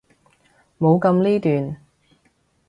[0.79, 1.77] 冇噉呢段！